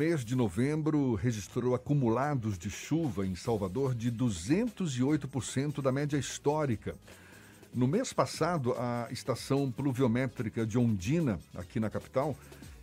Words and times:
mês 0.00 0.24
de 0.24 0.34
novembro 0.34 1.14
registrou 1.14 1.74
acumulados 1.74 2.56
de 2.56 2.70
chuva 2.70 3.26
em 3.26 3.36
Salvador 3.36 3.94
de 3.94 4.10
208% 4.10 5.82
da 5.82 5.92
média 5.92 6.16
histórica. 6.16 6.94
No 7.74 7.86
mês 7.86 8.10
passado, 8.10 8.72
a 8.78 9.08
estação 9.10 9.70
pluviométrica 9.70 10.64
de 10.64 10.78
Ondina, 10.78 11.38
aqui 11.54 11.78
na 11.78 11.90
capital, 11.90 12.34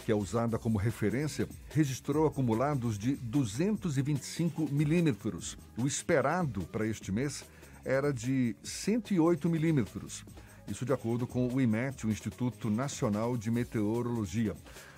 que 0.05 0.11
é 0.11 0.15
usada 0.15 0.59
como 0.59 0.77
referência, 0.77 1.49
registrou 1.71 2.27
acumulados 2.27 2.99
de 2.99 3.15
225 3.15 4.71
milímetros. 4.71 5.57
O 5.75 5.87
esperado 5.87 6.65
para 6.65 6.85
este 6.85 7.11
mês 7.11 7.43
era 7.83 8.13
de 8.13 8.55
108 8.61 9.49
milímetros. 9.49 10.23
Isso 10.67 10.85
de 10.85 10.93
acordo 10.93 11.25
com 11.25 11.47
o 11.47 11.59
IMET, 11.59 12.05
o 12.05 12.11
Instituto 12.11 12.69
Nacional 12.69 13.35
de 13.35 13.49
Meteorologia. 13.49 14.55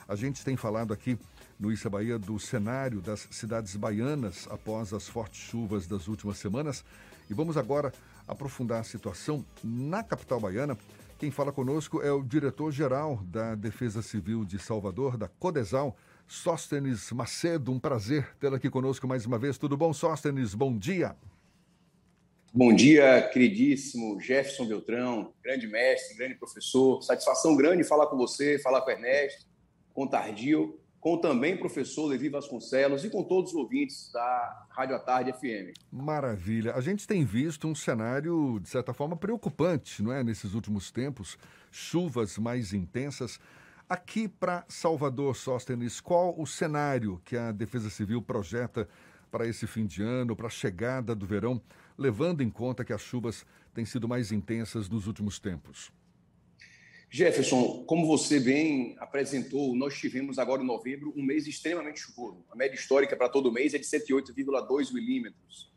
A 0.09 0.15
gente 0.15 0.43
tem 0.43 0.57
falado 0.57 0.91
aqui 0.91 1.19
no 1.59 1.71
Issa 1.71 1.87
Bahia 1.87 2.17
do 2.17 2.39
cenário 2.39 2.99
das 2.99 3.27
cidades 3.29 3.75
baianas 3.75 4.47
após 4.49 4.91
as 4.91 5.07
fortes 5.07 5.39
chuvas 5.39 5.85
das 5.85 6.07
últimas 6.07 6.39
semanas. 6.39 6.83
E 7.29 7.33
vamos 7.35 7.57
agora 7.57 7.93
aprofundar 8.27 8.81
a 8.81 8.83
situação 8.83 9.45
na 9.63 10.01
capital 10.01 10.39
baiana. 10.39 10.75
Quem 11.19 11.29
fala 11.29 11.51
conosco 11.51 12.01
é 12.01 12.11
o 12.11 12.23
diretor-geral 12.23 13.21
da 13.25 13.53
Defesa 13.53 14.01
Civil 14.01 14.43
de 14.43 14.57
Salvador, 14.57 15.15
da 15.15 15.27
Codesal, 15.27 15.95
Sóstenes 16.27 17.11
Macedo. 17.11 17.71
Um 17.71 17.79
prazer 17.79 18.35
tê-lo 18.39 18.55
aqui 18.55 18.67
conosco 18.67 19.07
mais 19.07 19.27
uma 19.27 19.37
vez. 19.37 19.59
Tudo 19.59 19.77
bom, 19.77 19.93
Sóstenes? 19.93 20.55
Bom 20.55 20.75
dia. 20.75 21.15
Bom 22.51 22.73
dia, 22.73 23.29
queridíssimo 23.31 24.19
Jefferson 24.19 24.65
Beltrão, 24.65 25.35
grande 25.43 25.67
mestre, 25.67 26.17
grande 26.17 26.33
professor. 26.33 26.99
Satisfação 27.03 27.55
grande 27.55 27.83
falar 27.83 28.07
com 28.07 28.17
você, 28.17 28.57
falar 28.57 28.81
com 28.81 28.89
o 28.89 28.91
Ernesto, 28.91 29.48
com 29.99 30.07
Tardio 30.07 30.79
com 31.01 31.17
também 31.17 31.55
o 31.55 31.59
professor 31.59 32.05
Levi 32.05 32.29
Vasconcelos 32.29 33.03
e 33.03 33.09
com 33.09 33.21
todos 33.21 33.51
os 33.51 33.57
ouvintes 33.57 34.09
da 34.13 34.67
Rádio 34.69 34.95
à 34.95 34.99
Tarde 34.99 35.33
FM. 35.33 35.77
Maravilha. 35.91 36.73
A 36.73 36.79
gente 36.79 37.05
tem 37.05 37.25
visto 37.25 37.67
um 37.67 37.75
cenário, 37.75 38.59
de 38.61 38.69
certa 38.69 38.93
forma, 38.93 39.17
preocupante, 39.17 40.01
não 40.01 40.13
é? 40.13 40.23
Nesses 40.23 40.53
últimos 40.53 40.89
tempos, 40.89 41.37
chuvas 41.69 42.37
mais 42.37 42.73
intensas. 42.73 43.41
Aqui 43.89 44.29
para 44.29 44.63
Salvador, 44.69 45.35
Sóstenes, 45.35 45.99
qual 45.99 46.33
o 46.37 46.45
cenário 46.47 47.21
que 47.25 47.35
a 47.35 47.51
Defesa 47.51 47.89
Civil 47.89 48.21
projeta 48.21 48.87
para 49.29 49.45
esse 49.45 49.67
fim 49.67 49.85
de 49.85 50.01
ano, 50.01 50.33
para 50.33 50.47
a 50.47 50.49
chegada 50.49 51.13
do 51.13 51.25
verão, 51.25 51.61
levando 51.97 52.41
em 52.41 52.49
conta 52.49 52.85
que 52.85 52.93
as 52.93 53.01
chuvas 53.01 53.45
têm 53.73 53.83
sido 53.83 54.07
mais 54.07 54.31
intensas 54.31 54.87
nos 54.87 55.07
últimos 55.07 55.39
tempos? 55.39 55.91
Jefferson, 57.11 57.83
como 57.87 58.05
você 58.05 58.39
bem 58.39 58.95
apresentou, 58.99 59.75
nós 59.75 59.97
tivemos 59.97 60.37
agora 60.37 60.61
em 60.61 60.65
novembro 60.65 61.11
um 61.17 61.23
mês 61.23 61.47
extremamente 61.47 61.99
chuvoso. 61.99 62.45
A 62.51 62.55
média 62.55 62.75
histórica 62.75 63.17
para 63.17 63.27
todo 63.27 63.51
mês 63.51 63.73
é 63.73 63.79
de 63.79 63.85
108,2 63.85 64.93
milímetros. 64.93 65.71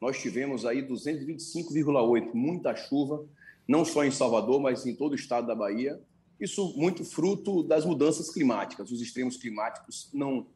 Nós 0.00 0.18
tivemos 0.18 0.64
aí 0.64 0.82
225,8, 0.82 2.32
muita 2.32 2.74
chuva, 2.74 3.26
não 3.66 3.84
só 3.84 4.02
em 4.02 4.10
Salvador, 4.10 4.60
mas 4.60 4.86
em 4.86 4.94
todo 4.94 5.12
o 5.12 5.14
estado 5.14 5.46
da 5.46 5.54
Bahia. 5.54 6.00
Isso 6.40 6.72
muito 6.74 7.04
fruto 7.04 7.62
das 7.62 7.84
mudanças 7.84 8.30
climáticas. 8.30 8.90
Os 8.90 9.02
extremos 9.02 9.36
climáticos 9.36 10.08
não, 10.14 10.46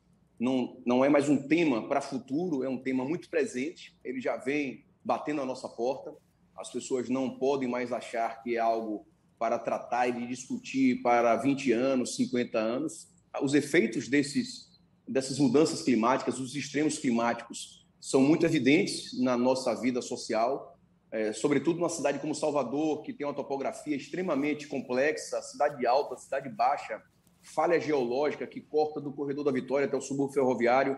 não, 0.40 0.80
não 0.86 1.04
é 1.04 1.10
mais 1.10 1.28
um 1.28 1.36
tema 1.46 1.86
para 1.86 2.00
futuro, 2.00 2.64
é 2.64 2.68
um 2.70 2.78
tema 2.78 3.04
muito 3.04 3.28
presente. 3.28 3.94
Ele 4.02 4.18
já 4.18 4.38
vem 4.38 4.82
batendo 5.04 5.42
a 5.42 5.46
nossa 5.46 5.68
porta. 5.68 6.14
As 6.56 6.70
pessoas 6.70 7.10
não 7.10 7.36
podem 7.36 7.68
mais 7.68 7.92
achar 7.92 8.42
que 8.42 8.56
é 8.56 8.58
algo 8.58 9.06
para 9.42 9.58
tratar 9.58 10.06
e 10.06 10.24
discutir 10.28 11.02
para 11.02 11.34
20 11.34 11.72
anos, 11.72 12.14
50 12.14 12.56
anos. 12.56 13.08
Os 13.42 13.54
efeitos 13.54 14.06
desses, 14.06 14.70
dessas 15.06 15.36
mudanças 15.36 15.82
climáticas, 15.82 16.38
os 16.38 16.54
extremos 16.54 16.96
climáticos, 16.96 17.84
são 18.00 18.20
muito 18.20 18.46
evidentes 18.46 19.20
na 19.20 19.36
nossa 19.36 19.74
vida 19.74 20.00
social, 20.00 20.78
é, 21.10 21.32
sobretudo 21.32 21.80
numa 21.80 21.88
cidade 21.88 22.20
como 22.20 22.36
Salvador, 22.36 23.02
que 23.02 23.12
tem 23.12 23.26
uma 23.26 23.34
topografia 23.34 23.96
extremamente 23.96 24.68
complexa, 24.68 25.42
cidade 25.42 25.84
alta, 25.88 26.16
cidade 26.16 26.48
baixa, 26.48 27.02
falha 27.42 27.80
geológica 27.80 28.46
que 28.46 28.60
corta 28.60 29.00
do 29.00 29.12
corredor 29.12 29.42
da 29.44 29.50
Vitória 29.50 29.88
até 29.88 29.96
o 29.96 30.00
subúrbio 30.00 30.34
ferroviário. 30.34 30.96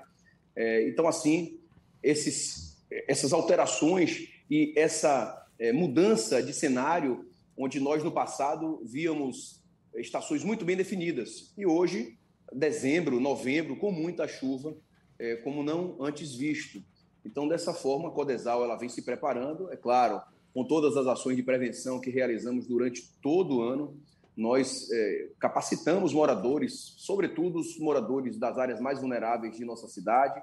É, 0.55 0.87
então, 0.87 1.09
assim, 1.09 1.61
esses, 2.03 2.77
essas 3.09 3.33
alterações 3.33 4.29
e 4.51 4.75
essa 4.77 5.49
é, 5.59 5.73
mudança 5.73 6.43
de 6.43 6.53
cenário 6.53 7.33
onde 7.57 7.81
nós 7.81 8.03
no 8.03 8.13
passado 8.13 8.81
víamos 8.85 9.63
estações 9.97 10.43
muito 10.43 10.65
bem 10.65 10.77
definidas 10.77 11.53
e 11.57 11.67
hoje 11.67 12.19
dezembro, 12.53 13.21
novembro 13.21 13.77
com 13.77 13.91
muita 13.91 14.29
chuva, 14.29 14.77
é, 15.19 15.37
como 15.37 15.63
não 15.63 15.97
antes 16.03 16.35
visto. 16.35 16.83
Então 17.25 17.49
dessa 17.49 17.73
forma 17.73 18.09
a 18.09 18.13
Codesal 18.13 18.63
ela 18.63 18.77
vem 18.77 18.89
se 18.89 19.03
preparando, 19.03 19.71
é 19.73 19.77
claro, 19.77 20.21
com 20.53 20.65
todas 20.65 20.97
as 20.97 21.07
ações 21.07 21.37
de 21.37 21.43
prevenção 21.43 22.01
que 22.01 22.11
realizamos 22.11 22.67
durante 22.67 23.11
todo 23.21 23.57
o 23.57 23.63
ano, 23.63 23.99
nós 24.37 24.91
é, 24.91 25.31
capacitamos 25.39 26.13
moradores, 26.13 26.95
sobretudo 26.99 27.59
os 27.59 27.79
moradores 27.79 28.37
das 28.37 28.59
áreas 28.59 28.81
mais 28.81 29.01
vulneráveis 29.01 29.57
de 29.57 29.65
nossa 29.65 29.89
cidade, 29.89 30.43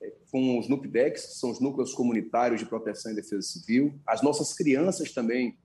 é, 0.00 0.12
com 0.30 0.58
os 0.58 0.68
NUPDECs, 0.68 1.26
que 1.26 1.32
são 1.34 1.50
os 1.50 1.60
núcleos 1.60 1.94
comunitários 1.94 2.60
de 2.60 2.66
proteção 2.66 3.12
e 3.12 3.14
defesa 3.14 3.42
civil, 3.42 3.94
as 4.06 4.22
nossas 4.22 4.54
crianças 4.54 5.12
também 5.12 5.56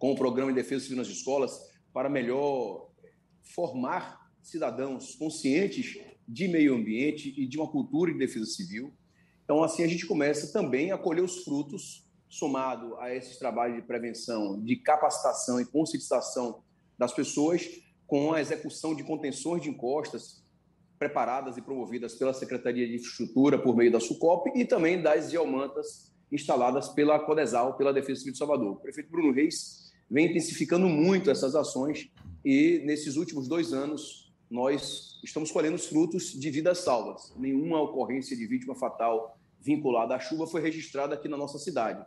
com 0.00 0.12
o 0.12 0.16
programa 0.16 0.50
de 0.50 0.56
defesa 0.56 0.82
civil 0.82 0.96
nas 0.96 1.08
escolas 1.08 1.60
para 1.92 2.08
melhor 2.08 2.88
formar 3.54 4.18
cidadãos 4.42 5.14
conscientes 5.14 5.98
de 6.26 6.48
meio 6.48 6.74
ambiente 6.74 7.34
e 7.36 7.46
de 7.46 7.58
uma 7.58 7.70
cultura 7.70 8.10
de 8.10 8.18
defesa 8.18 8.46
civil. 8.46 8.94
Então, 9.44 9.62
assim, 9.62 9.84
a 9.84 9.86
gente 9.86 10.06
começa 10.06 10.52
também 10.52 10.90
a 10.90 10.96
colher 10.96 11.22
os 11.22 11.44
frutos, 11.44 12.08
somado 12.28 12.96
a 12.98 13.14
esses 13.14 13.36
trabalhos 13.38 13.76
de 13.76 13.82
prevenção, 13.82 14.64
de 14.64 14.76
capacitação 14.76 15.60
e 15.60 15.66
conscientização 15.66 16.62
das 16.96 17.12
pessoas, 17.12 17.68
com 18.06 18.32
a 18.32 18.40
execução 18.40 18.94
de 18.94 19.04
contenções 19.04 19.62
de 19.62 19.68
encostas 19.68 20.42
preparadas 20.98 21.58
e 21.58 21.62
promovidas 21.62 22.14
pela 22.14 22.32
Secretaria 22.32 22.86
de 22.86 22.94
Infraestrutura 22.94 23.58
por 23.58 23.76
meio 23.76 23.92
da 23.92 24.00
SUCOP 24.00 24.50
e 24.54 24.64
também 24.64 25.02
das 25.02 25.30
geomantas 25.30 26.10
instaladas 26.32 26.88
pela 26.88 27.18
Codesal, 27.18 27.76
pela 27.76 27.92
Defesa 27.92 28.20
Civil 28.20 28.32
de 28.32 28.38
Salvador. 28.38 28.80
Prefeito 28.80 29.10
Bruno 29.10 29.32
Reis 29.32 29.89
vem 30.10 30.26
intensificando 30.26 30.88
muito 30.88 31.30
essas 31.30 31.54
ações 31.54 32.10
e 32.44 32.82
nesses 32.84 33.16
últimos 33.16 33.46
dois 33.46 33.72
anos 33.72 34.32
nós 34.50 35.20
estamos 35.22 35.52
colhendo 35.52 35.76
os 35.76 35.86
frutos 35.86 36.32
de 36.32 36.50
vidas 36.50 36.78
salvas. 36.78 37.32
Nenhuma 37.36 37.80
ocorrência 37.80 38.36
de 38.36 38.46
vítima 38.46 38.74
fatal 38.74 39.38
vinculada 39.60 40.16
à 40.16 40.18
chuva 40.18 40.46
foi 40.46 40.60
registrada 40.60 41.14
aqui 41.14 41.28
na 41.28 41.36
nossa 41.36 41.58
cidade, 41.58 42.04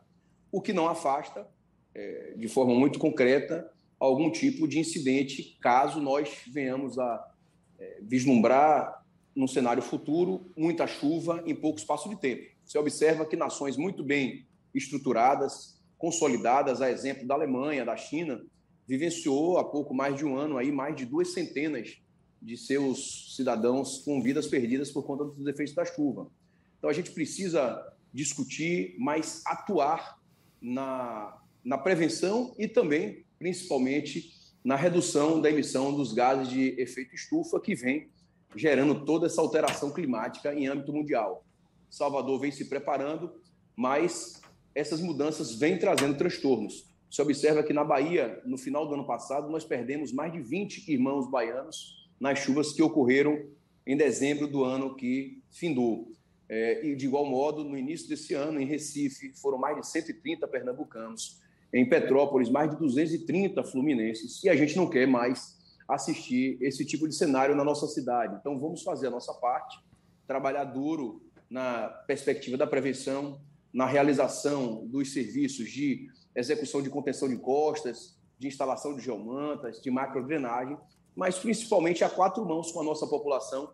o 0.52 0.62
que 0.62 0.74
não 0.74 0.88
afasta, 0.90 1.47
é, 1.96 2.34
de 2.36 2.47
forma 2.47 2.74
muito 2.74 3.00
concreta, 3.00 3.72
algum 4.00 4.30
tipo 4.31 4.68
de 4.68 4.80
incidente, 4.80 5.58
caso 5.62 6.02
nós 6.02 6.30
venhamos 6.52 7.00
a 7.00 7.31
é, 7.80 8.00
vislumbrar 8.02 9.03
num 9.36 9.47
cenário 9.47 9.81
futuro 9.81 10.52
muita 10.58 10.86
chuva 10.86 11.44
em 11.46 11.56
pouco 11.56 11.80
espaço 11.80 12.09
de 12.09 12.19
tempo. 12.19 12.44
Você 12.66 12.78
observa 12.78 13.25
que 13.25 13.36
nações 13.36 13.78
muito 13.78 14.03
bem 14.03 14.46
estruturadas, 14.74 15.72
consolidadas, 16.03 16.81
a 16.81 16.91
exemplo 16.91 17.25
da 17.25 17.34
Alemanha, 17.34 17.86
da 17.86 17.96
China, 17.96 18.46
vivenciou 18.86 19.58
há 19.58 19.64
pouco 19.64 19.94
mais 19.94 20.18
de 20.18 20.25
um 20.25 20.36
ano 20.36 20.58
aí 20.58 20.69
mais 20.69 20.97
de 20.97 21.06
duas 21.06 21.31
centenas 21.31 21.97
de 22.41 22.58
seus 22.58 23.34
cidadãos 23.38 24.00
com 24.00 24.22
vidas 24.22 24.47
perdidas 24.47 24.92
por 24.92 25.06
conta 25.06 25.24
dos 25.24 25.47
efeitos 25.47 25.74
da 25.74 25.86
chuva. 25.86 26.30
Então 26.78 26.90
a 26.90 26.94
gente 26.94 27.12
precisa 27.12 27.81
discutir, 28.13 28.97
mas 29.00 29.42
atuar 29.47 30.19
na, 30.62 31.42
na 31.63 31.78
prevenção 31.78 32.53
e 32.59 32.68
também, 32.68 33.24
principalmente, 33.40 34.30
na 34.62 34.75
redução 34.75 35.40
da 35.40 35.50
emissão 35.50 35.96
dos 35.96 36.12
gases 36.12 36.50
de 36.50 36.81
efeito 36.81 37.16
estufa 37.16 37.62
que 37.62 37.75
vem 37.75 38.09
gerando 38.53 39.06
toda 39.06 39.28
essa 39.28 39.40
alteração 39.40 39.90
climática 39.90 40.54
em 40.54 40.68
âmbito 40.68 40.92
mundial. 40.92 41.45
Salvador 41.89 42.42
vem 42.42 42.51
se 42.51 42.66
preparando, 42.66 43.33
mas 43.74 44.43
essas 44.75 45.02
mudanças 45.02 45.56
vêm 45.56 45.78
trazendo 45.78 46.18
transtornos. 46.18 46.92
Se 47.10 47.22
observa 47.22 47.62
que 47.62 47.74
na 47.74 47.84
Bahia, 47.84 48.42
no 48.46 48.58
final 48.58 48.88
do 48.88 48.96
ano 48.96 49.06
passado, 49.06 49.50
nós 49.50 49.64
perdemos 49.64 50.12
mais 50.12 50.34
de 50.34 50.40
20 50.42 50.92
irmãos 50.92 51.30
baianos 51.30 52.10
nas 52.20 52.40
chuvas 52.40 52.74
que 52.74 52.81
ocorreram 52.81 53.40
em 53.86 53.96
dezembro 53.96 54.48
do 54.48 54.64
ano 54.64 54.96
que 54.96 55.42
findou. 55.52 56.12
É, 56.50 56.86
e, 56.86 56.96
de 56.96 57.06
igual 57.06 57.25
modo, 57.25 57.64
no 57.64 57.78
início 57.78 58.08
desse 58.10 58.34
ano, 58.34 58.60
em 58.60 58.66
Recife, 58.66 59.31
foram 59.34 59.58
mais 59.58 59.75
de 59.75 59.88
130 59.88 60.48
pernambucanos. 60.48 61.40
Em 61.72 61.88
Petrópolis, 61.88 62.50
mais 62.50 62.70
de 62.70 62.78
230 62.78 63.64
fluminenses. 63.64 64.44
E 64.44 64.50
a 64.50 64.56
gente 64.56 64.75
não 64.75 64.90
quer 64.90 65.08
mais 65.08 65.58
assistir 65.88 66.58
esse 66.62 66.86
tipo 66.86 67.08
de 67.08 67.16
cenário 67.16 67.56
na 67.56 67.64
nossa 67.64 67.88
cidade. 67.88 68.38
Então, 68.40 68.60
vamos 68.60 68.84
fazer 68.84 69.08
a 69.08 69.12
nossa 69.12 69.34
parte, 69.34 69.78
trabalhar 70.25 70.64
duro 70.66 71.22
na 71.50 71.88
perspectiva 72.08 72.58
da 72.58 72.66
prevenção, 72.66 73.40
na 73.74 73.88
realização 73.88 74.86
dos 74.88 75.12
serviços 75.12 75.70
de 75.70 76.08
execução 76.36 76.81
de 76.81 76.90
contenção 76.90 77.28
de 77.28 77.36
encostas, 77.36 78.16
de 78.38 78.48
instalação 78.48 78.96
de 78.96 79.02
geomantas, 79.02 79.81
de 79.81 79.90
macrodrenagem, 79.90 80.78
mas 81.16 81.40
principalmente 81.40 82.04
a 82.04 82.10
quatro 82.10 82.46
mãos 82.46 82.72
com 82.72 82.81
a 82.81 82.84
nossa 82.84 83.08
população. 83.08 83.72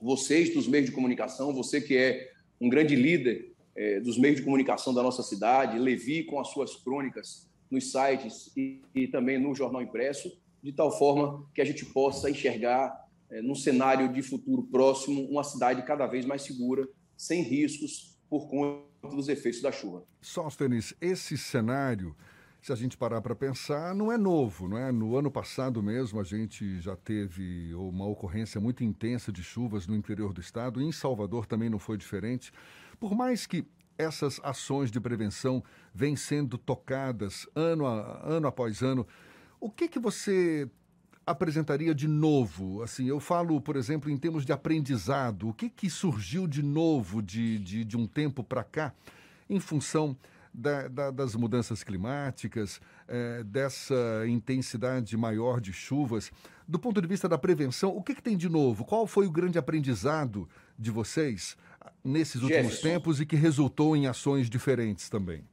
Vocês 0.00 0.54
dos 0.54 0.66
meios 0.66 0.86
de 0.86 0.92
comunicação, 0.92 1.52
você 1.52 1.80
que 1.80 1.96
é 1.96 2.30
um 2.60 2.68
grande 2.68 2.96
líder 2.96 3.52
é, 3.76 4.00
dos 4.00 4.18
meios 4.18 4.36
de 4.36 4.42
comunicação 4.42 4.94
da 4.94 5.02
nossa 5.02 5.22
cidade, 5.22 5.78
Levi 5.78 6.24
com 6.24 6.40
as 6.40 6.48
suas 6.48 6.76
crônicas 6.76 7.48
nos 7.70 7.90
sites 7.90 8.50
e, 8.56 8.82
e 8.94 9.08
também 9.08 9.38
no 9.38 9.54
jornal 9.54 9.82
impresso, 9.82 10.30
de 10.62 10.72
tal 10.72 10.96
forma 10.96 11.46
que 11.54 11.60
a 11.60 11.64
gente 11.64 11.84
possa 11.84 12.30
enxergar, 12.30 13.06
é, 13.30 13.42
num 13.42 13.54
cenário 13.54 14.12
de 14.12 14.22
futuro 14.22 14.62
próximo, 14.64 15.28
uma 15.28 15.44
cidade 15.44 15.82
cada 15.82 16.06
vez 16.06 16.24
mais 16.24 16.42
segura, 16.42 16.88
sem 17.16 17.42
riscos 17.42 18.16
por 18.28 18.48
conta 18.48 18.87
dos 19.02 19.28
efeitos 19.28 19.60
da 19.60 19.72
chuva. 19.72 20.04
Sóstenes, 20.20 20.94
esse 21.00 21.36
cenário 21.36 22.16
se 22.60 22.72
a 22.72 22.76
gente 22.76 22.96
parar 22.96 23.20
para 23.20 23.34
pensar, 23.34 23.94
não 23.94 24.10
é 24.10 24.18
novo, 24.18 24.68
não 24.68 24.76
é? 24.76 24.90
No 24.90 25.16
ano 25.16 25.30
passado 25.30 25.82
mesmo 25.82 26.20
a 26.20 26.24
gente 26.24 26.80
já 26.80 26.96
teve 26.96 27.72
uma 27.74 28.06
ocorrência 28.06 28.60
muito 28.60 28.82
intensa 28.82 29.32
de 29.32 29.42
chuvas 29.42 29.86
no 29.86 29.94
interior 29.94 30.32
do 30.32 30.40
estado, 30.40 30.80
e 30.80 30.84
em 30.84 30.92
Salvador 30.92 31.46
também 31.46 31.70
não 31.70 31.78
foi 31.78 31.96
diferente. 31.96 32.52
Por 32.98 33.14
mais 33.14 33.46
que 33.46 33.64
essas 33.96 34.40
ações 34.42 34.90
de 34.90 35.00
prevenção 35.00 35.62
vêm 35.94 36.16
sendo 36.16 36.58
tocadas 36.58 37.46
ano, 37.54 37.86
a, 37.86 38.20
ano 38.24 38.46
após 38.46 38.82
ano, 38.82 39.06
o 39.60 39.70
que 39.70 39.88
que 39.88 39.98
você 39.98 40.68
apresentaria 41.30 41.94
de 41.94 42.08
novo? 42.08 42.82
Assim, 42.82 43.06
eu 43.06 43.20
falo, 43.20 43.60
por 43.60 43.76
exemplo, 43.76 44.10
em 44.10 44.16
termos 44.16 44.44
de 44.44 44.52
aprendizado, 44.52 45.48
o 45.48 45.54
que 45.54 45.68
que 45.68 45.90
surgiu 45.90 46.46
de 46.46 46.62
novo 46.62 47.22
de, 47.22 47.58
de, 47.58 47.84
de 47.84 47.96
um 47.96 48.06
tempo 48.06 48.42
para 48.42 48.64
cá 48.64 48.92
em 49.48 49.60
função 49.60 50.16
da, 50.52 50.88
da, 50.88 51.10
das 51.10 51.34
mudanças 51.34 51.82
climáticas, 51.82 52.80
é, 53.06 53.42
dessa 53.44 53.94
intensidade 54.26 55.16
maior 55.16 55.60
de 55.60 55.72
chuvas. 55.72 56.30
Do 56.66 56.78
ponto 56.78 57.00
de 57.00 57.06
vista 57.06 57.28
da 57.28 57.38
prevenção, 57.38 57.96
o 57.96 58.02
que, 58.02 58.14
que 58.14 58.22
tem 58.22 58.36
de 58.36 58.48
novo? 58.48 58.84
Qual 58.84 59.06
foi 59.06 59.26
o 59.26 59.30
grande 59.30 59.58
aprendizado 59.58 60.48
de 60.78 60.90
vocês 60.90 61.56
nesses 62.04 62.42
últimos 62.42 62.72
Jefferson, 62.72 62.88
tempos 62.88 63.20
e 63.20 63.26
que 63.26 63.36
resultou 63.36 63.96
em 63.96 64.06
ações 64.06 64.50
diferentes 64.50 65.08
também? 65.08 65.44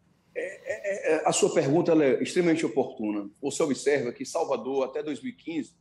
É, 0.95 1.15
é, 1.15 1.27
a 1.27 1.33
sua 1.33 1.53
pergunta 1.53 1.91
é 1.91 2.23
extremamente 2.23 2.65
oportuna. 2.65 3.29
Você 3.41 3.61
observa 3.61 4.13
que 4.13 4.25
Salvador, 4.25 4.85
até 4.85 5.03
2015, 5.03 5.73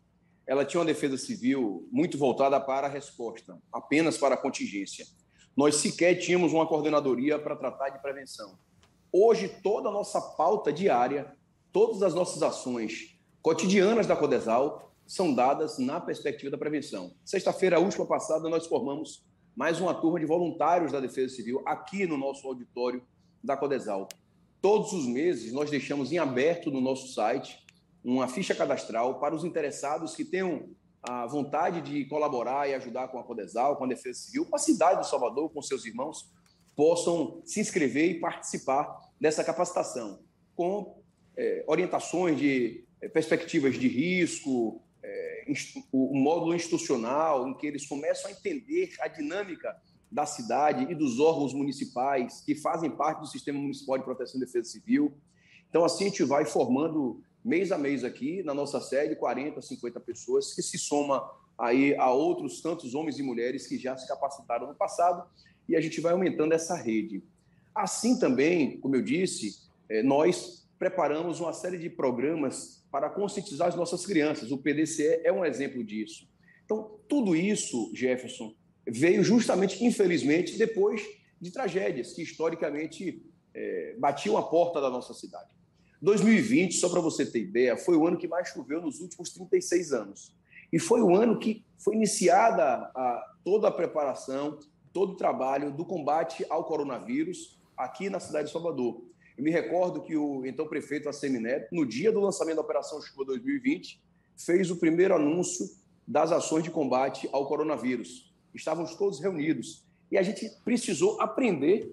ela 0.45 0.65
tinha 0.65 0.81
uma 0.81 0.87
defesa 0.87 1.17
civil 1.17 1.89
muito 1.93 2.19
voltada 2.19 2.61
para 2.61 2.89
a 2.89 2.91
resposta, 2.91 3.57
apenas 3.73 4.19
para 4.19 4.35
a 4.35 4.39
contingência. 4.39 5.07
Nós 5.57 5.77
sequer 5.77 6.17
tínhamos 6.17 6.53
uma 6.53 6.67
coordenadoria 6.67 7.39
para 7.39 7.55
tratar 7.55 7.91
de 7.91 8.03
prevenção. 8.03 8.59
Hoje, 9.13 9.49
toda 9.63 9.89
a 9.89 9.93
nossa 9.93 10.21
pauta 10.21 10.73
diária, 10.73 11.33
todas 11.71 12.03
as 12.03 12.13
nossas 12.13 12.43
ações 12.43 13.17
cotidianas 13.41 14.07
da 14.07 14.17
Codesal 14.17 14.93
são 15.07 15.33
dadas 15.33 15.79
na 15.79 16.01
perspectiva 16.01 16.51
da 16.51 16.59
prevenção. 16.59 17.15
Sexta-feira, 17.25 17.79
última 17.79 18.05
passada, 18.05 18.49
nós 18.49 18.67
formamos 18.67 19.25
mais 19.55 19.81
uma 19.81 19.95
turma 19.95 20.19
de 20.19 20.27
voluntários 20.27 20.91
da 20.91 20.99
Defesa 20.99 21.33
Civil 21.33 21.63
aqui 21.65 22.05
no 22.05 22.17
nosso 22.17 22.47
auditório 22.49 23.07
da 23.43 23.57
Codesal. 23.57 24.09
Todos 24.65 24.95
os 24.95 25.07
meses, 25.07 25.53
nós 25.53 25.69
deixamos 25.69 26.11
em 26.11 26.17
aberto 26.17 26.71
no 26.71 26.81
nosso 26.81 27.13
site 27.13 27.63
uma 28.03 28.27
ficha 28.27 28.55
cadastral 28.55 29.21
para 29.21 29.35
os 29.35 29.45
interessados 29.45 30.17
que 30.17 30.25
tenham 30.25 30.71
a 31.03 31.27
vontade 31.27 31.83
de 31.83 32.07
colaborar 32.07 32.67
e 32.67 32.73
ajudar 32.73 33.09
com 33.09 33.19
a 33.19 33.23
Codesal, 33.23 33.77
com 33.77 33.85
a 33.85 33.87
Defesa 33.87 34.21
Civil, 34.21 34.47
com 34.47 34.57
a 34.57 34.59
cidade 34.59 35.01
do 35.01 35.07
Salvador, 35.07 35.51
com 35.51 35.61
seus 35.61 35.85
irmãos, 35.85 36.33
possam 36.75 37.43
se 37.45 37.61
inscrever 37.61 38.13
e 38.13 38.21
participar 38.21 38.89
dessa 39.21 39.45
capacitação, 39.45 40.21
com 40.57 40.99
é, 41.37 41.63
orientações 41.69 42.39
de 42.39 42.87
é, 43.03 43.09
perspectivas 43.11 43.79
de 43.79 43.87
risco, 43.87 44.83
é, 45.03 45.45
o, 45.93 46.17
o 46.17 46.19
módulo 46.19 46.55
institucional, 46.55 47.47
em 47.47 47.55
que 47.55 47.67
eles 47.67 47.87
começam 47.87 48.31
a 48.31 48.33
entender 48.33 48.95
a 49.01 49.09
dinâmica 49.09 49.77
da 50.15 50.25
cidade 50.25 50.87
e 50.89 50.95
dos 50.95 51.19
órgãos 51.19 51.53
municipais 51.53 52.41
que 52.41 52.55
fazem 52.55 52.89
parte 52.89 53.19
do 53.19 53.27
Sistema 53.27 53.59
Municipal 53.59 53.99
de 53.99 54.05
Proteção 54.05 54.41
e 54.41 54.45
Defesa 54.45 54.71
Civil. 54.71 55.13
Então, 55.69 55.85
assim, 55.85 56.05
a 56.05 56.07
gente 56.07 56.23
vai 56.23 56.45
formando 56.45 57.21
mês 57.45 57.73
a 57.73 57.77
mês 57.77 58.05
aqui 58.05 58.41
na 58.45 58.55
nossa 58.55 58.81
sede 58.81 59.17
40, 59.17 59.61
50 59.61 59.99
pessoas, 59.99 60.55
que 60.55 60.63
se 60.63 60.79
soma 60.79 61.29
aí 61.59 61.97
a 61.97 62.13
outros 62.13 62.63
tantos 62.63 62.95
homens 62.95 63.19
e 63.19 63.25
mulheres 63.25 63.67
que 63.67 63.77
já 63.77 63.97
se 63.97 64.07
capacitaram 64.07 64.69
no 64.69 64.75
passado 64.77 65.29
e 65.69 65.75
a 65.75 65.81
gente 65.81 66.01
vai 66.01 66.13
aumentando 66.13 66.55
essa 66.55 66.77
rede. 66.77 67.21
Assim 67.75 68.17
também, 68.17 68.79
como 68.79 68.95
eu 68.95 69.03
disse, 69.03 69.65
eh, 69.89 70.05
nós 70.05 70.65
preparamos 70.79 71.41
uma 71.41 71.53
série 71.53 71.77
de 71.77 71.91
programas 71.91 72.87
para 72.89 73.11
conscientizar 73.11 73.67
as 73.67 73.75
nossas 73.75 74.07
crianças. 74.07 74.53
O 74.53 74.59
PDCE 74.59 75.23
é 75.25 75.33
um 75.33 75.45
exemplo 75.45 75.83
disso. 75.83 76.29
Então, 76.65 77.01
tudo 77.09 77.35
isso, 77.35 77.91
Jefferson, 77.93 78.55
veio 78.87 79.23
justamente, 79.23 79.85
infelizmente, 79.85 80.57
depois 80.57 81.03
de 81.41 81.51
tragédias 81.51 82.13
que 82.13 82.23
historicamente 82.23 83.23
é, 83.55 83.97
batiam 83.99 84.37
a 84.37 84.43
porta 84.43 84.81
da 84.81 84.91
nossa 84.91 85.15
cidade. 85.15 85.55
2020, 86.03 86.75
só 86.75 86.89
para 86.89 87.01
você 87.01 87.25
ter 87.25 87.41
ideia, 87.41 87.77
foi 87.77 87.97
o 87.97 88.07
ano 88.07 88.19
que 88.19 88.29
mais 88.29 88.49
choveu 88.49 88.81
nos 88.81 89.01
últimos 89.01 89.31
36 89.31 89.93
anos. 89.93 90.35
E 90.73 90.79
foi 90.79 91.01
o 91.01 91.15
ano 91.15 91.39
que 91.39 91.65
foi 91.79 91.95
iniciada 91.95 92.63
a, 92.65 93.35
toda 93.45 93.69
a 93.69 93.71
preparação, 93.71 94.59
todo 94.93 95.13
o 95.13 95.17
trabalho 95.17 95.71
do 95.71 95.85
combate 95.85 96.45
ao 96.51 96.65
coronavírus 96.65 97.59
aqui 97.77 98.11
na 98.11 98.21
cidade 98.21 98.49
de 98.49 98.53
Salvador. 98.53 99.03
Eu 99.37 99.43
me 99.43 99.51
recordo 99.51 100.03
que 100.03 100.17
o 100.17 100.45
então 100.45 100.69
prefeito 100.69 101.09
Assemineto, 101.09 101.75
no 101.75 101.87
dia 101.87 102.13
do 102.13 102.21
lançamento 102.21 102.57
da 102.57 102.63
Operação 102.63 103.01
Chuva 103.01 103.25
2020, 103.25 104.01
fez 104.37 104.71
o 104.71 104.77
primeiro 104.77 105.15
anúncio 105.15 105.67
das 106.07 106.33
ações 106.33 106.63
de 106.63 106.71
combate 106.71 107.29
ao 107.33 107.47
coronavírus. 107.47 108.34
Estávamos 108.55 108.95
todos 108.95 109.21
reunidos 109.21 109.85
e 110.11 110.17
a 110.17 110.23
gente 110.23 110.49
precisou 110.65 111.21
aprender 111.21 111.93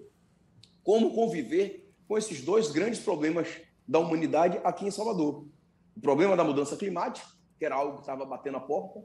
como 0.84 1.14
conviver 1.14 1.92
com 2.06 2.16
esses 2.16 2.42
dois 2.42 2.70
grandes 2.70 3.00
problemas 3.00 3.48
da 3.86 3.98
humanidade 3.98 4.60
aqui 4.64 4.86
em 4.86 4.90
Salvador. 4.90 5.46
O 5.96 6.00
problema 6.00 6.36
da 6.36 6.44
mudança 6.44 6.76
climática, 6.76 7.26
que 7.58 7.64
era 7.64 7.74
algo 7.74 7.96
que 7.96 8.02
estava 8.02 8.24
batendo 8.24 8.56
a 8.56 8.60
porta, 8.60 9.04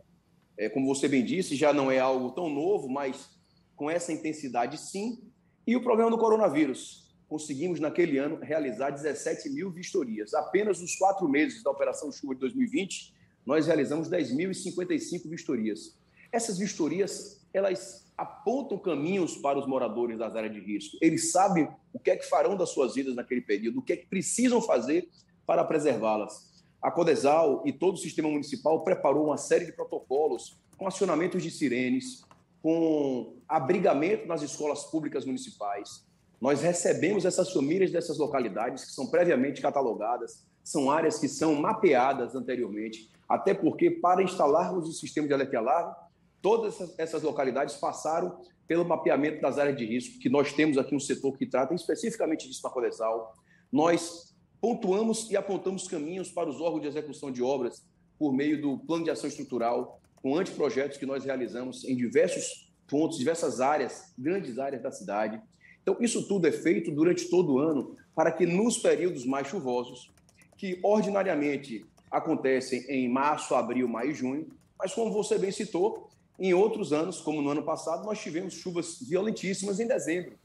é, 0.57 0.69
como 0.69 0.87
você 0.87 1.07
bem 1.07 1.23
disse, 1.23 1.55
já 1.55 1.71
não 1.71 1.91
é 1.91 1.99
algo 1.99 2.31
tão 2.31 2.49
novo, 2.49 2.89
mas 2.89 3.29
com 3.75 3.89
essa 3.89 4.11
intensidade, 4.11 4.77
sim. 4.77 5.19
E 5.65 5.75
o 5.75 5.83
problema 5.83 6.09
do 6.09 6.17
coronavírus. 6.17 7.05
Conseguimos, 7.29 7.79
naquele 7.79 8.17
ano, 8.17 8.39
realizar 8.41 8.89
17 8.89 9.49
mil 9.49 9.69
vistorias. 9.69 10.33
Apenas 10.33 10.79
nos 10.79 10.95
quatro 10.95 11.27
meses 11.27 11.61
da 11.61 11.69
Operação 11.69 12.11
Chuva 12.11 12.33
de 12.33 12.39
2020, 12.39 13.13
nós 13.45 13.67
realizamos 13.67 14.09
10.055 14.09 15.29
vistorias. 15.29 15.97
Essas 16.31 16.57
vistorias, 16.57 17.36
elas 17.53 18.07
apontam 18.17 18.77
caminhos 18.77 19.37
para 19.37 19.59
os 19.59 19.67
moradores 19.67 20.17
das 20.17 20.35
áreas 20.35 20.53
de 20.53 20.59
risco. 20.59 20.97
Eles 21.01 21.31
sabem 21.31 21.67
o 21.93 21.99
que 21.99 22.11
é 22.11 22.15
que 22.15 22.27
farão 22.27 22.55
das 22.55 22.69
suas 22.69 22.95
vidas 22.95 23.15
naquele 23.15 23.41
período, 23.41 23.79
o 23.79 23.81
que 23.81 23.93
é 23.93 23.97
que 23.97 24.07
precisam 24.07 24.61
fazer 24.61 25.07
para 25.45 25.63
preservá-las. 25.63 26.65
A 26.81 26.91
Codesal 26.91 27.63
e 27.65 27.71
todo 27.71 27.95
o 27.95 27.97
sistema 27.97 28.29
municipal 28.29 28.83
preparou 28.83 29.25
uma 29.25 29.37
série 29.37 29.65
de 29.65 29.71
protocolos 29.71 30.59
com 30.77 30.87
acionamentos 30.87 31.41
de 31.41 31.51
sirenes, 31.51 32.23
com 32.61 33.35
abrigamento 33.47 34.27
nas 34.27 34.41
escolas 34.41 34.83
públicas 34.85 35.25
municipais. 35.25 36.05
Nós 36.39 36.61
recebemos 36.61 37.25
essas 37.25 37.51
famílias 37.51 37.91
dessas 37.91 38.17
localidades 38.17 38.85
que 38.85 38.91
são 38.91 39.07
previamente 39.07 39.61
catalogadas, 39.61 40.45
são 40.63 40.91
áreas 40.91 41.17
que 41.17 41.27
são 41.27 41.55
mapeadas 41.55 42.35
anteriormente, 42.35 43.09
até 43.27 43.53
porque 43.53 43.89
para 43.89 44.21
instalarmos 44.21 44.87
o 44.87 44.91
sistema 44.91 45.27
de 45.27 45.33
alerta 45.33 45.57
alarme, 45.57 45.95
todas 46.41 46.97
essas 46.97 47.23
localidades 47.23 47.75
passaram 47.75 48.39
pelo 48.67 48.85
mapeamento 48.85 49.41
das 49.41 49.57
áreas 49.57 49.77
de 49.77 49.85
risco, 49.85 50.19
que 50.19 50.29
nós 50.29 50.51
temos 50.53 50.77
aqui 50.77 50.93
um 50.93 50.99
setor 50.99 51.37
que 51.37 51.45
trata 51.45 51.73
especificamente 51.73 52.47
disso 52.47 52.61
na 52.63 52.69
Codesal. 52.69 53.33
Nós 53.71 54.35
pontuamos 54.59 55.31
e 55.31 55.37
apontamos 55.37 55.87
caminhos 55.87 56.29
para 56.29 56.49
os 56.49 56.59
órgãos 56.59 56.81
de 56.81 56.87
execução 56.87 57.31
de 57.31 57.41
obras 57.41 57.85
por 58.19 58.33
meio 58.33 58.61
do 58.61 58.79
plano 58.79 59.03
de 59.03 59.11
ação 59.11 59.27
estrutural, 59.27 59.99
com 60.15 60.35
anteprojetos 60.35 60.97
que 60.97 61.05
nós 61.05 61.23
realizamos 61.23 61.85
em 61.85 61.95
diversos 61.95 62.67
pontos, 62.87 63.17
diversas 63.17 63.61
áreas, 63.61 64.13
grandes 64.17 64.57
áreas 64.57 64.81
da 64.81 64.91
cidade. 64.91 65.41
Então, 65.81 65.97
isso 66.01 66.27
tudo 66.27 66.47
é 66.47 66.51
feito 66.51 66.91
durante 66.91 67.29
todo 67.29 67.53
o 67.53 67.59
ano 67.59 67.95
para 68.15 68.31
que 68.31 68.45
nos 68.45 68.77
períodos 68.77 69.25
mais 69.25 69.47
chuvosos, 69.47 70.11
que 70.57 70.79
ordinariamente 70.83 71.85
acontecem 72.09 72.81
em 72.89 73.07
março, 73.07 73.53
abril, 73.53 73.87
maio 73.87 74.11
e 74.11 74.15
junho, 74.15 74.47
mas 74.77 74.93
como 74.93 75.11
você 75.11 75.37
bem 75.37 75.51
citou, 75.51 76.09
em 76.39 76.53
outros 76.53 76.93
anos, 76.93 77.19
como 77.19 77.41
no 77.41 77.49
ano 77.49 77.63
passado, 77.63 78.05
nós 78.05 78.19
tivemos 78.19 78.53
chuvas 78.53 78.99
violentíssimas 79.01 79.79
em 79.79 79.87
dezembro. 79.87 80.37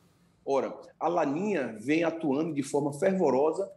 Ora, 0.45 0.75
a 0.99 1.07
Laninha 1.07 1.77
vem 1.81 2.03
atuando 2.03 2.55
de 2.55 2.63
forma 2.63 2.93
fervorosa 2.95 3.71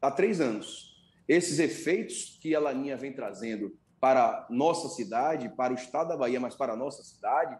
há 0.00 0.10
três 0.10 0.40
anos. 0.40 0.94
Esses 1.26 1.58
efeitos 1.58 2.38
que 2.40 2.54
a 2.54 2.60
Laninha 2.60 2.96
vem 2.96 3.12
trazendo 3.12 3.76
para 3.98 4.46
nossa 4.50 4.88
cidade, 4.88 5.48
para 5.56 5.72
o 5.72 5.76
estado 5.76 6.08
da 6.08 6.16
Bahia, 6.16 6.38
mas 6.38 6.54
para 6.54 6.74
a 6.74 6.76
nossa 6.76 7.02
cidade, 7.02 7.58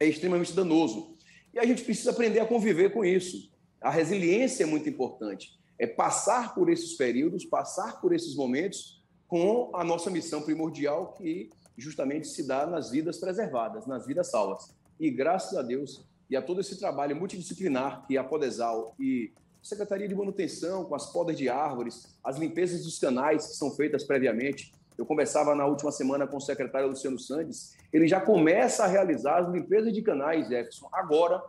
é 0.00 0.06
extremamente 0.06 0.52
danoso. 0.52 1.16
E 1.54 1.58
a 1.58 1.64
gente 1.64 1.84
precisa 1.84 2.10
aprender 2.10 2.40
a 2.40 2.46
conviver 2.46 2.92
com 2.92 3.04
isso. 3.04 3.52
A 3.80 3.90
resiliência 3.90 4.64
é 4.64 4.66
muito 4.66 4.88
importante. 4.88 5.60
É 5.78 5.86
passar 5.86 6.54
por 6.54 6.70
esses 6.70 6.94
períodos, 6.96 7.44
passar 7.44 8.00
por 8.00 8.14
esses 8.14 8.34
momentos 8.34 9.02
com 9.28 9.70
a 9.74 9.84
nossa 9.84 10.10
missão 10.10 10.42
primordial, 10.42 11.12
que 11.12 11.50
justamente 11.76 12.26
se 12.28 12.46
dá 12.46 12.66
nas 12.66 12.90
vidas 12.90 13.18
preservadas, 13.18 13.86
nas 13.86 14.06
vidas 14.06 14.30
salvas. 14.30 14.74
E 14.98 15.10
graças 15.10 15.56
a 15.56 15.62
Deus 15.62 16.04
e 16.28 16.36
a 16.36 16.42
todo 16.42 16.60
esse 16.60 16.78
trabalho 16.78 17.16
multidisciplinar 17.16 18.06
que 18.06 18.16
a 18.16 18.24
Podesal 18.24 18.94
e 18.98 19.32
a 19.36 19.64
Secretaria 19.64 20.08
de 20.08 20.14
Manutenção, 20.14 20.84
com 20.84 20.94
as 20.94 21.12
podas 21.12 21.36
de 21.36 21.48
árvores, 21.48 22.16
as 22.22 22.38
limpezas 22.38 22.84
dos 22.84 22.98
canais 22.98 23.46
que 23.48 23.56
são 23.56 23.70
feitas 23.70 24.04
previamente. 24.04 24.72
Eu 24.96 25.06
conversava 25.06 25.54
na 25.54 25.66
última 25.66 25.90
semana 25.90 26.26
com 26.26 26.36
o 26.36 26.40
secretário 26.40 26.88
Luciano 26.88 27.18
Sandes, 27.18 27.76
ele 27.92 28.08
já 28.08 28.20
começa 28.20 28.84
a 28.84 28.86
realizar 28.86 29.38
as 29.38 29.52
limpezas 29.52 29.92
de 29.92 30.02
canais, 30.02 30.48
Jefferson, 30.48 30.88
agora, 30.92 31.42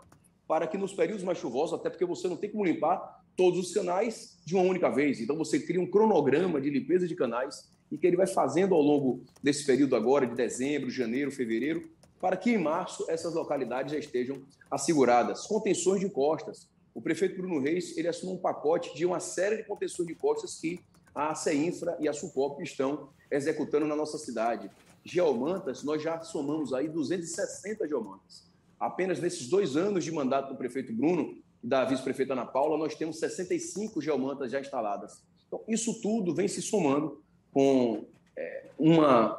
para 0.47 0.67
que 0.67 0.77
nos 0.77 0.93
períodos 0.93 1.23
mais 1.23 1.37
chuvosos, 1.37 1.79
até 1.79 1.89
porque 1.89 2.05
você 2.05 2.27
não 2.27 2.35
tem 2.35 2.49
como 2.49 2.65
limpar 2.65 3.23
todos 3.35 3.59
os 3.59 3.73
canais 3.73 4.37
de 4.45 4.55
uma 4.55 4.63
única 4.63 4.89
vez. 4.89 5.19
Então 5.19 5.37
você 5.37 5.59
cria 5.59 5.81
um 5.81 5.89
cronograma 5.89 6.59
de 6.59 6.69
limpeza 6.69 7.07
de 7.07 7.15
canais 7.15 7.69
e 7.91 7.97
que 7.97 8.07
ele 8.07 8.17
vai 8.17 8.27
fazendo 8.27 8.73
ao 8.73 8.81
longo 8.81 9.21
desse 9.41 9.65
período 9.65 9.95
agora, 9.95 10.25
de 10.25 10.35
dezembro, 10.35 10.89
janeiro, 10.89 11.31
fevereiro, 11.31 11.89
para 12.19 12.37
que 12.37 12.51
em 12.51 12.57
março 12.57 13.05
essas 13.09 13.33
localidades 13.33 13.91
já 13.91 13.99
estejam 13.99 14.41
asseguradas. 14.71 15.45
Contenções 15.45 15.99
de 15.99 16.09
costas. 16.09 16.69
O 16.93 17.01
prefeito 17.01 17.35
Bruno 17.35 17.59
Reis 17.59 17.97
ele 17.97 18.07
assumiu 18.07 18.35
um 18.35 18.39
pacote 18.39 18.95
de 18.95 19.05
uma 19.05 19.19
série 19.19 19.57
de 19.57 19.63
contenções 19.63 20.07
de 20.07 20.15
costas 20.15 20.55
que 20.59 20.79
a 21.13 21.35
CEINFRA 21.35 21.97
e 21.99 22.07
a 22.07 22.13
SUCOP 22.13 22.63
estão 22.63 23.09
executando 23.29 23.85
na 23.85 23.95
nossa 23.95 24.17
cidade. 24.17 24.71
Geomantas, 25.03 25.83
nós 25.83 26.01
já 26.01 26.21
somamos 26.21 26.73
aí 26.73 26.87
260 26.87 27.87
geomantas. 27.87 28.49
Apenas 28.79 29.19
nesses 29.19 29.47
dois 29.47 29.75
anos 29.75 30.03
de 30.03 30.11
mandato 30.11 30.49
do 30.49 30.57
prefeito 30.57 30.93
Bruno 30.93 31.37
e 31.63 31.67
da 31.67 31.85
vice-prefeita 31.85 32.33
Ana 32.33 32.45
Paula, 32.45 32.77
nós 32.77 32.95
temos 32.95 33.19
65 33.19 34.01
geomantas 34.01 34.51
já 34.51 34.59
instaladas. 34.59 35.23
Então, 35.47 35.61
isso 35.67 36.01
tudo 36.01 36.33
vem 36.33 36.47
se 36.47 36.61
somando 36.61 37.21
com 37.53 38.05
é, 38.35 38.69
uma, 38.77 39.29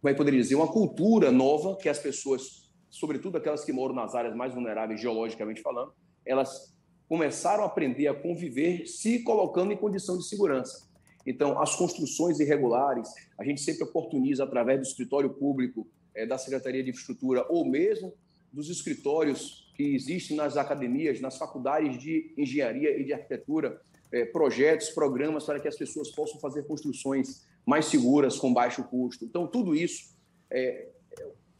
como 0.00 0.08
é 0.08 0.12
que 0.12 0.16
poderia 0.16 0.40
dizer, 0.40 0.54
uma 0.54 0.72
cultura 0.72 1.30
nova 1.30 1.76
que 1.76 1.88
as 1.88 1.98
pessoas, 1.98 2.72
sobretudo 2.90 3.36
aquelas 3.36 3.64
que 3.64 3.72
moram 3.72 3.94
nas 3.94 4.14
áreas 4.14 4.34
mais 4.34 4.54
vulneráveis 4.54 5.00
geologicamente 5.00 5.60
falando, 5.60 5.92
elas 6.24 6.74
começaram 7.08 7.62
a 7.62 7.66
aprender 7.66 8.06
a 8.08 8.14
conviver 8.14 8.86
se 8.86 9.22
colocando 9.22 9.72
em 9.72 9.76
condição 9.76 10.16
de 10.18 10.26
segurança. 10.26 10.88
Então, 11.26 11.60
as 11.60 11.76
construções 11.76 12.40
irregulares, 12.40 13.08
a 13.38 13.44
gente 13.44 13.60
sempre 13.60 13.84
oportuniza 13.84 14.44
através 14.44 14.80
do 14.80 14.86
escritório 14.86 15.30
público 15.30 15.86
é, 16.14 16.26
da 16.26 16.38
Secretaria 16.38 16.82
de 16.82 16.90
Infraestrutura 16.90 17.46
ou 17.48 17.64
mesmo 17.64 18.14
dos 18.52 18.70
escritórios 18.70 19.70
que 19.76 19.94
existem 19.94 20.36
nas 20.36 20.56
academias, 20.56 21.20
nas 21.20 21.36
faculdades 21.36 22.00
de 22.00 22.32
engenharia 22.36 22.98
e 22.98 23.04
de 23.04 23.12
arquitetura, 23.12 23.80
é, 24.10 24.24
projetos, 24.24 24.88
programas 24.90 25.44
para 25.44 25.60
que 25.60 25.68
as 25.68 25.76
pessoas 25.76 26.10
possam 26.10 26.40
fazer 26.40 26.66
construções 26.66 27.46
mais 27.68 27.84
seguras, 27.84 28.38
com 28.38 28.50
baixo 28.50 28.82
custo. 28.84 29.26
Então, 29.26 29.46
tudo 29.46 29.74
isso, 29.74 30.16
é, 30.50 30.88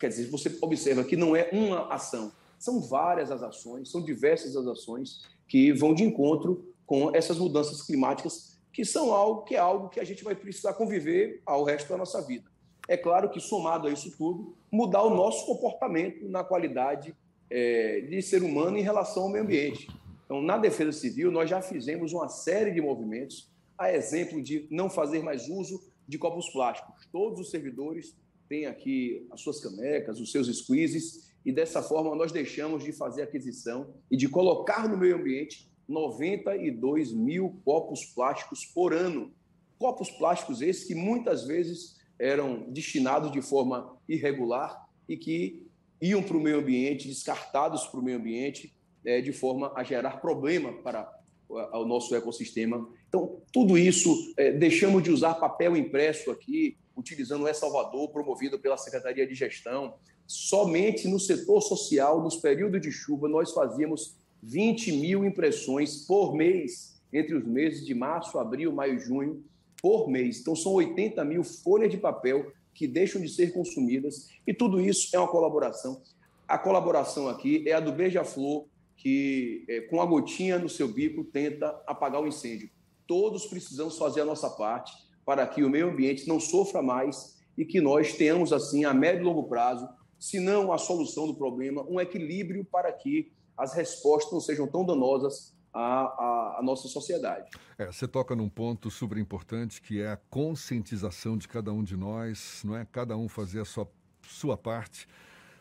quer 0.01 0.09
dizer, 0.09 0.31
você 0.31 0.57
observa 0.63 1.05
que 1.05 1.17
não 1.17 1.37
é 1.37 1.51
uma 1.53 1.87
ação, 1.93 2.33
são 2.59 2.81
várias 2.81 3.31
as 3.31 3.43
ações, 3.43 3.91
são 3.91 4.03
diversas 4.03 4.57
as 4.57 4.67
ações 4.67 5.27
que 5.47 5.71
vão 5.71 5.93
de 5.93 6.03
encontro 6.03 6.73
com 6.87 7.15
essas 7.15 7.37
mudanças 7.37 7.83
climáticas, 7.83 8.59
que 8.73 8.87
são 8.87 9.13
algo 9.13 9.43
que 9.43 9.55
é 9.55 9.59
algo 9.59 9.91
que 9.91 10.01
a 10.01 10.05
gente 10.05 10.25
vai 10.25 10.35
precisar 10.35 10.73
conviver 10.73 11.43
ao 11.45 11.63
resto 11.63 11.91
da 11.91 11.99
nossa 11.99 12.23
vida. 12.23 12.51
É 12.89 12.97
claro 12.97 13.29
que, 13.29 13.39
somado 13.39 13.87
a 13.87 13.93
isso 13.93 14.17
tudo, 14.17 14.57
mudar 14.73 15.03
o 15.03 15.15
nosso 15.15 15.45
comportamento 15.45 16.27
na 16.27 16.43
qualidade 16.43 17.15
é, 17.51 18.01
de 18.01 18.23
ser 18.23 18.43
humano 18.43 18.79
em 18.79 18.83
relação 18.83 19.25
ao 19.25 19.29
meio 19.29 19.45
ambiente. 19.45 19.89
Então, 20.25 20.41
na 20.41 20.57
Defesa 20.57 20.93
Civil, 20.93 21.31
nós 21.31 21.51
já 21.51 21.61
fizemos 21.61 22.15
uma 22.15 22.31
série 22.31 22.71
de 22.71 22.81
movimentos, 22.81 23.51
a 23.77 23.93
exemplo 23.93 24.43
de 24.43 24.67
não 24.71 24.89
fazer 24.89 25.23
mais 25.23 25.51
uso 25.51 25.81
de 26.09 26.17
copos 26.19 26.49
plásticos. 26.51 27.07
Todos 27.13 27.39
os 27.39 27.51
servidores 27.51 28.17
têm 28.49 28.67
aqui 28.67 29.27
as 29.31 29.43
suas 29.43 29.61
canecas, 29.61 30.19
os 30.19 30.33
seus 30.33 30.49
squeezes, 30.57 31.29
e 31.45 31.53
dessa 31.53 31.83
forma 31.83 32.17
nós 32.17 32.33
deixamos 32.33 32.83
de 32.83 32.93
fazer 32.93 33.23
aquisição 33.23 33.95
e 34.11 34.17
de 34.17 34.29
colocar 34.29 34.89
no 34.89 34.97
meio 34.97 35.17
ambiente 35.17 35.71
92 35.87 37.13
mil 37.13 37.61
copos 37.65 38.05
plásticos 38.07 38.65
por 38.65 38.93
ano. 38.93 39.33
Copos 39.79 40.11
plásticos 40.11 40.61
esses 40.61 40.85
que 40.85 40.95
muitas 40.95 41.47
vezes 41.47 41.99
eram 42.19 42.71
destinados 42.71 43.31
de 43.31 43.41
forma 43.41 43.97
irregular 44.09 44.89
e 45.09 45.17
que 45.17 45.67
iam 46.01 46.23
para 46.23 46.37
o 46.37 46.41
meio 46.41 46.59
ambiente, 46.59 47.09
descartados 47.09 47.87
para 47.87 48.01
o 48.01 48.03
meio 48.03 48.19
ambiente, 48.19 48.75
é, 49.05 49.21
de 49.21 49.33
forma 49.33 49.73
a 49.77 49.83
gerar 49.85 50.21
problema 50.21 50.73
para 50.83 51.11
o 51.49 51.85
nosso 51.85 52.15
ecossistema 52.15 52.89
então, 53.09 53.41
tudo 53.51 53.79
isso, 53.79 54.35
é, 54.37 54.53
deixamos 54.53 55.03
de 55.03 55.11
usar 55.11 55.35
papel 55.35 55.77
impresso 55.77 56.31
aqui, 56.31 56.77
utilizando 56.95 57.45
o 57.45 57.49
E-Salvador, 57.49 58.11
promovido 58.11 58.59
pela 58.59 58.77
Secretaria 58.77 59.27
de 59.27 59.35
Gestão. 59.35 59.95
Somente 60.27 61.09
no 61.09 61.19
setor 61.19 61.63
social, 61.63 62.23
nos 62.23 62.37
períodos 62.37 62.83
de 62.83 62.93
chuva, 62.93 63.27
nós 63.27 63.53
fazíamos 63.53 64.17
20 64.43 64.93
mil 64.93 65.25
impressões 65.25 66.05
por 66.07 66.35
mês, 66.35 67.01
entre 67.11 67.35
os 67.35 67.47
meses 67.47 67.87
de 67.87 67.95
março, 67.95 68.39
abril, 68.39 68.73
maio 68.73 68.97
e 68.97 68.99
junho, 68.99 69.43
por 69.81 70.09
mês. 70.11 70.41
Então, 70.41 70.55
são 70.55 70.73
80 70.73 71.25
mil 71.25 71.43
folhas 71.43 71.91
de 71.91 71.97
papel 71.97 72.53
que 72.75 72.87
deixam 72.87 73.23
de 73.23 73.29
ser 73.31 73.55
consumidas, 73.55 74.29
e 74.47 74.53
tudo 74.53 74.81
isso 74.81 75.17
é 75.17 75.19
uma 75.19 75.29
colaboração. 75.29 76.03
A 76.47 76.59
colaboração 76.59 77.27
aqui 77.29 77.65
é 77.67 77.73
a 77.73 77.81
do 77.81 77.91
Beija-Flor, 77.91 78.67
que, 78.97 79.65
é, 79.67 79.81
com 79.83 80.03
a 80.03 80.07
gotinha 80.07 80.59
no 80.59 80.69
seu 80.69 80.89
bico, 80.89 81.25
tenta 81.25 81.69
apagar 81.87 82.21
o 82.21 82.27
incêndio 82.27 82.69
todos 83.09 83.47
precisamos 83.47 83.99
fazer 83.99 84.21
a 84.21 84.25
nossa 84.25 84.51
parte 84.51 84.93
para 85.25 85.45
que 85.47 85.65
o 85.65 85.71
meio 85.71 85.91
ambiente 85.91 86.29
não 86.29 86.39
sofra 86.39 86.83
mais 86.83 87.39
e 87.57 87.65
que 87.65 87.81
nós 87.81 88.13
tenhamos, 88.13 88.53
assim, 88.53 88.85
a 88.85 88.95
médio 88.95 89.23
e 89.23 89.25
longo 89.25 89.49
prazo, 89.49 89.89
se 90.19 90.39
não 90.39 90.73
a 90.73 90.79
solução 90.79 91.27
do 91.27 91.35
problema, 91.35 91.83
um 91.89 91.99
equilíbrio 91.99 92.65
para 92.65 92.93
que 92.93 93.33
as 93.57 93.75
respostas 93.75 94.33
não 94.33 94.41
sejam 94.41 94.69
tão 94.69 94.85
danosas 94.85 95.57
à, 95.73 96.03
à, 96.03 96.57
à 96.59 96.63
nossa 96.63 96.87
sociedade. 96.87 97.51
É, 97.77 97.87
você 97.87 98.07
toca 98.07 98.37
num 98.37 98.49
ponto 98.49 98.91
super 98.91 99.19
importante 99.19 99.81
que 99.81 100.01
é 100.01 100.13
a 100.13 100.17
conscientização 100.17 101.37
de 101.37 101.49
cada 101.49 101.73
um 101.73 101.83
de 101.83 101.97
nós, 101.97 102.63
não 102.65 102.77
é? 102.77 102.87
Cada 102.91 103.17
um 103.17 103.29
fazer 103.29 103.61
a 103.61 103.65
sua, 103.65 103.89
sua 104.23 104.57
parte 104.57 105.09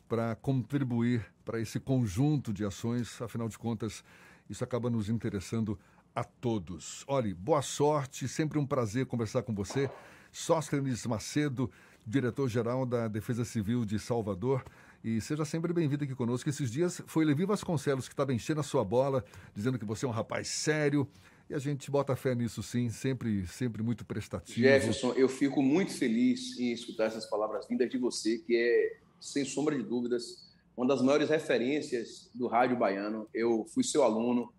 para 0.08 0.36
contribuir 0.36 1.26
para 1.44 1.60
esse 1.60 1.80
conjunto 1.80 2.54
de 2.54 2.64
ações, 2.64 3.22
afinal 3.22 3.48
de 3.48 3.58
contas, 3.58 4.04
isso 4.50 4.64
acaba 4.64 4.90
nos 4.90 5.10
interessando 5.10 5.78
a 6.18 6.24
todos. 6.24 7.04
Olhe, 7.08 7.32
boa 7.32 7.62
sorte, 7.62 8.28
sempre 8.28 8.58
um 8.58 8.66
prazer 8.66 9.06
conversar 9.06 9.44
com 9.44 9.54
você. 9.54 9.88
Sóstenes 10.32 11.06
Macedo, 11.06 11.70
diretor-geral 12.08 12.88
da 12.88 13.08
Defesa 13.08 13.46
Civil 13.46 13.86
de 13.86 14.00
Salvador. 14.00 14.66
E 15.04 15.22
seja 15.22 15.46
sempre 15.46 15.72
bem-vindo 15.72 16.06
aqui 16.06 16.16
conosco. 16.16 16.50
Esses 16.50 16.72
dias 16.72 17.04
foi 17.06 17.24
Levi 17.24 17.46
Vasconcelos 17.46 18.08
que 18.08 18.16
estava 18.16 18.34
enchendo 18.34 18.62
a 18.62 18.64
sua 18.64 18.84
bola, 18.84 19.24
dizendo 19.54 19.78
que 19.78 19.86
você 19.86 20.08
é 20.08 20.10
um 20.10 20.12
rapaz 20.12 20.48
sério. 20.48 21.08
E 21.48 21.54
a 21.54 21.60
gente 21.60 21.92
bota 21.92 22.16
fé 22.16 22.34
nisso 22.34 22.64
sim, 22.64 22.90
sempre, 22.90 23.46
sempre 23.46 23.84
muito 23.84 24.04
prestativo. 24.04 24.60
Jefferson, 24.60 25.14
eu 25.14 25.30
fico 25.30 25.62
muito 25.62 25.94
feliz 25.94 26.58
em 26.58 26.72
escutar 26.72 27.06
essas 27.06 27.30
palavras 27.30 27.68
vindas 27.68 27.88
de 27.92 28.00
você, 28.00 28.40
que 28.40 28.56
é, 28.56 28.98
sem 29.20 29.46
sombra 29.46 29.78
de 29.78 29.84
dúvidas, 29.84 30.48
uma 30.76 30.88
das 30.88 31.00
maiores 31.00 31.30
referências 31.30 32.28
do 32.34 32.48
rádio 32.48 32.76
baiano. 32.76 33.30
Eu 33.36 33.68
fui 33.72 33.84
seu 33.84 34.04
aluno, 34.04 34.52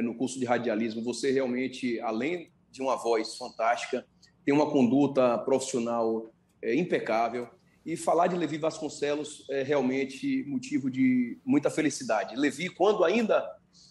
no 0.00 0.14
curso 0.14 0.38
de 0.38 0.46
radialismo, 0.46 1.02
você 1.02 1.30
realmente, 1.30 2.00
além 2.00 2.50
de 2.70 2.80
uma 2.80 2.96
voz 2.96 3.36
fantástica, 3.36 4.06
tem 4.44 4.54
uma 4.54 4.70
conduta 4.70 5.36
profissional 5.38 6.32
é, 6.62 6.74
impecável. 6.74 7.48
E 7.84 7.96
falar 7.96 8.28
de 8.28 8.36
Levi 8.36 8.58
Vasconcelos 8.58 9.44
é 9.50 9.62
realmente 9.62 10.44
motivo 10.46 10.90
de 10.90 11.38
muita 11.44 11.68
felicidade. 11.68 12.36
Levi, 12.36 12.68
quando 12.68 13.04
ainda 13.04 13.44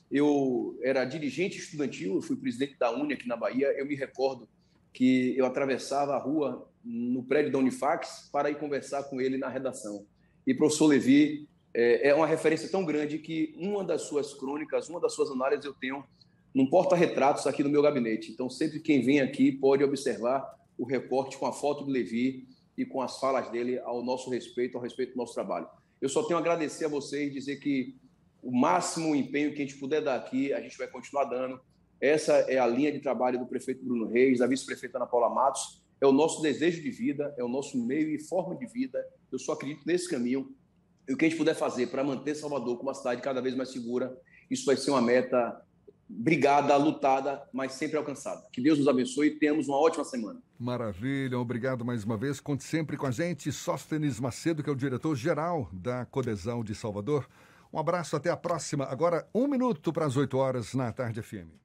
eu 0.10 0.78
era 0.82 1.06
dirigente 1.06 1.58
estudantil, 1.58 2.16
eu 2.16 2.22
fui 2.22 2.36
presidente 2.36 2.78
da 2.80 2.92
UNE 2.92 3.14
aqui 3.14 3.28
na 3.28 3.36
Bahia, 3.36 3.68
eu 3.78 3.86
me 3.86 3.96
recordo 3.96 4.48
que 4.94 5.38
eu 5.38 5.46
atravessava 5.46 6.16
a 6.16 6.18
rua 6.18 6.68
no 6.84 7.24
prédio 7.24 7.52
da 7.52 7.60
Unifax 7.60 8.30
para 8.32 8.50
ir 8.50 8.56
conversar 8.56 9.04
com 9.04 9.22
ele 9.22 9.38
na 9.38 9.48
redação. 9.48 10.06
E 10.48 10.54
professor 10.54 10.88
Levi 10.88 11.48
é, 11.74 12.10
é 12.10 12.16
uma 12.16 12.28
referência 12.28 12.70
tão 12.70 12.86
grande 12.86 13.18
que 13.18 13.54
uma 13.58 13.84
das 13.84 14.04
suas 14.04 14.34
crônicas, 14.34 14.90
uma 14.90 15.00
das 15.00 15.14
suas 15.14 15.30
análises 15.32 15.66
eu 15.66 15.74
tenho 15.74 16.04
num 16.54 16.66
porta-retratos 16.66 17.48
aqui 17.48 17.64
no 17.64 17.70
meu 17.70 17.82
gabinete. 17.82 18.32
Então, 18.32 18.50
sempre 18.50 18.80
quem 18.80 19.02
vem 19.02 19.22
aqui 19.22 19.52
pode 19.52 19.84
observar 19.84 20.60
o 20.78 20.86
recorte 20.86 21.38
com 21.38 21.46
a 21.46 21.54
foto 21.54 21.84
do 21.86 21.92
Levi 21.92 22.48
e 22.78 22.86
com 22.86 23.02
as 23.02 23.20
falas 23.20 23.50
dele 23.50 23.80
ao 23.80 24.04
nosso 24.04 24.30
respeito, 24.30 24.78
ao 24.78 24.84
respeito 24.84 25.14
do 25.14 25.18
nosso 25.18 25.34
trabalho. 25.34 25.68
Eu 26.02 26.10
só 26.10 26.24
tenho 26.24 26.38
a 26.38 26.42
agradecer 26.42 26.86
a 26.86 26.90
vocês 26.90 27.30
e 27.30 27.34
dizer 27.34 27.58
que 27.58 27.96
o 28.42 28.52
máximo 28.52 29.16
empenho 29.16 29.54
que 29.54 29.62
a 29.62 29.66
gente 29.66 29.78
puder 29.78 30.02
dar 30.02 30.16
aqui, 30.16 30.52
a 30.52 30.60
gente 30.60 30.78
vai 30.78 30.88
continuar 30.88 31.26
dando. 31.26 31.62
Essa 32.00 32.34
é 32.50 32.58
a 32.58 32.66
linha 32.66 32.92
de 32.92 33.00
trabalho 33.00 33.38
do 33.38 33.46
prefeito 33.46 33.86
Bruno 33.86 34.08
Reis, 34.08 34.40
da 34.40 34.48
vice-prefeita 34.48 34.98
Ana 34.98 35.06
Paula 35.06 35.30
Matos. 35.30 35.82
É 36.02 36.08
o 36.08 36.12
nosso 36.12 36.42
desejo 36.42 36.82
de 36.82 36.90
vida, 36.90 37.34
é 37.38 37.44
o 37.44 37.48
nosso 37.48 37.78
meio 37.86 38.10
e 38.10 38.20
forma 38.20 38.56
de 38.56 38.66
vida. 38.66 39.06
Eu 39.32 39.38
só 39.38 39.54
acredito 39.54 39.84
nesse 39.86 40.10
caminho 40.10 40.52
o 41.14 41.18
que 41.18 41.26
a 41.26 41.30
gente 41.30 41.38
puder 41.38 41.56
fazer 41.56 41.88
para 41.88 42.04
manter 42.04 42.36
Salvador 42.36 42.78
como 42.78 42.90
uma 42.90 42.96
cidade 42.96 43.22
cada 43.22 43.42
vez 43.42 43.56
mais 43.56 43.70
segura, 43.70 44.16
isso 44.50 44.66
vai 44.66 44.78
ser 44.78 44.92
uma 44.92 45.02
meta 45.02 45.62
brigada, 46.08 46.76
lutada, 46.76 47.42
mas 47.54 47.74
sempre 47.74 47.98
alcançada. 47.98 48.46
Que 48.52 48.62
Deus 48.62 48.78
nos 48.78 48.88
abençoe 48.88 49.28
e 49.28 49.40
tenhamos 49.40 49.68
uma 49.68 49.78
ótima 49.78 50.04
semana. 50.04 50.42
Maravilha, 50.60 51.40
obrigado 51.40 51.86
mais 51.86 52.04
uma 52.04 52.18
vez. 52.18 52.40
Conte 52.40 52.64
sempre 52.64 52.98
com 52.98 53.08
a 53.08 53.12
gente. 53.12 53.52
Sóstenes 53.52 54.20
Macedo, 54.20 54.62
que 54.62 54.70
é 54.70 54.74
o 54.74 54.76
diretor-geral 54.76 55.70
da 55.72 56.06
Codesal 56.06 56.64
de 56.64 56.76
Salvador. 56.76 57.28
Um 57.74 57.80
abraço, 57.80 58.16
até 58.16 58.30
a 58.30 58.36
próxima. 58.36 58.86
Agora, 58.86 59.26
um 59.34 59.48
minuto 59.48 59.94
para 59.94 60.06
as 60.06 60.18
8 60.18 60.38
horas 60.38 60.74
na 60.74 60.92
tarde 60.92 61.22
FM. 61.22 61.62